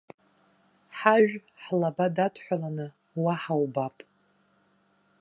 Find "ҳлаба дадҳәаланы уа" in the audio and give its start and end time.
1.63-3.35